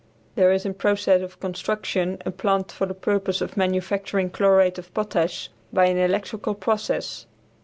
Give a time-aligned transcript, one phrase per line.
[0.33, 4.91] There is in process of construction a plant for the purpose of manufacturing chlorate of
[4.95, 7.27] potash by an electrical process.